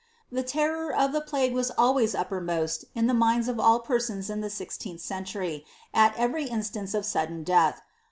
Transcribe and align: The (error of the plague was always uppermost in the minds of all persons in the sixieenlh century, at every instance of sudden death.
The 0.31 0.51
(error 0.59 0.91
of 0.91 1.11
the 1.11 1.21
plague 1.21 1.53
was 1.53 1.69
always 1.77 2.15
uppermost 2.15 2.85
in 2.95 3.05
the 3.05 3.13
minds 3.13 3.47
of 3.47 3.59
all 3.59 3.81
persons 3.81 4.31
in 4.31 4.41
the 4.41 4.47
sixieenlh 4.47 4.99
century, 4.99 5.63
at 5.93 6.17
every 6.17 6.45
instance 6.45 6.95
of 6.95 7.05
sudden 7.05 7.43
death. 7.43 7.83